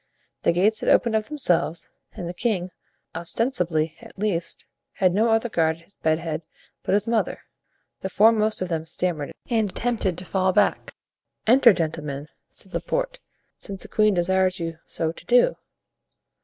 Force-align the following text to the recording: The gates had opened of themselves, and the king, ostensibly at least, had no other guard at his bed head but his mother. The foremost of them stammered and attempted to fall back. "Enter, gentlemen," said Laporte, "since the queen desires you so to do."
The 0.41 0.51
gates 0.51 0.79
had 0.79 0.89
opened 0.89 1.15
of 1.15 1.27
themselves, 1.27 1.91
and 2.13 2.27
the 2.27 2.33
king, 2.33 2.71
ostensibly 3.13 3.97
at 4.01 4.17
least, 4.17 4.65
had 4.93 5.13
no 5.13 5.29
other 5.29 5.47
guard 5.47 5.75
at 5.77 5.83
his 5.83 5.95
bed 5.95 6.17
head 6.17 6.41
but 6.81 6.95
his 6.95 7.07
mother. 7.07 7.41
The 7.99 8.09
foremost 8.09 8.63
of 8.63 8.67
them 8.69 8.83
stammered 8.83 9.31
and 9.47 9.69
attempted 9.69 10.17
to 10.17 10.25
fall 10.25 10.53
back. 10.53 10.95
"Enter, 11.45 11.71
gentlemen," 11.71 12.29
said 12.49 12.73
Laporte, 12.73 13.19
"since 13.57 13.83
the 13.83 13.87
queen 13.87 14.15
desires 14.15 14.59
you 14.59 14.79
so 14.87 15.11
to 15.11 15.23
do." 15.23 15.57